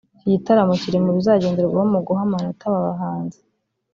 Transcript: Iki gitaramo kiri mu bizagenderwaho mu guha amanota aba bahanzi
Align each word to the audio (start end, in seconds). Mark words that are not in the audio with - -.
Iki 0.15 0.27
gitaramo 0.33 0.73
kiri 0.81 0.97
mu 1.05 1.11
bizagenderwaho 1.17 1.85
mu 1.93 1.99
guha 2.05 2.21
amanota 2.27 2.63
aba 2.67 2.81
bahanzi 2.87 3.39